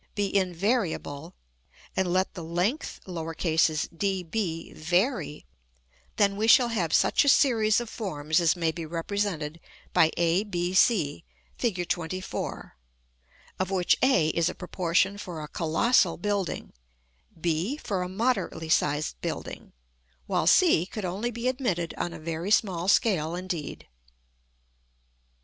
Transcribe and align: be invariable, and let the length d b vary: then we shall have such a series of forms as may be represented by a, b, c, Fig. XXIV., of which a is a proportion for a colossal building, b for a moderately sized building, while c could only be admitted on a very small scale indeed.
be 0.15 0.35
invariable, 0.35 1.35
and 1.95 2.11
let 2.11 2.33
the 2.33 2.43
length 2.43 2.99
d 3.95 4.23
b 4.23 4.73
vary: 4.73 5.45
then 6.15 6.35
we 6.35 6.47
shall 6.47 6.69
have 6.69 6.91
such 6.91 7.23
a 7.23 7.29
series 7.29 7.79
of 7.79 7.87
forms 7.87 8.39
as 8.39 8.55
may 8.55 8.71
be 8.71 8.83
represented 8.83 9.59
by 9.93 10.09
a, 10.17 10.43
b, 10.45 10.73
c, 10.73 11.23
Fig. 11.55 11.75
XXIV., 11.87 12.71
of 13.59 13.69
which 13.69 13.95
a 14.01 14.29
is 14.29 14.49
a 14.49 14.55
proportion 14.55 15.19
for 15.19 15.39
a 15.39 15.47
colossal 15.47 16.17
building, 16.17 16.73
b 17.39 17.77
for 17.77 18.01
a 18.01 18.09
moderately 18.09 18.69
sized 18.69 19.21
building, 19.21 19.71
while 20.25 20.47
c 20.47 20.83
could 20.87 21.05
only 21.05 21.29
be 21.29 21.47
admitted 21.47 21.93
on 21.95 22.11
a 22.11 22.17
very 22.19 22.49
small 22.49 22.87
scale 22.87 23.35
indeed. 23.35 23.87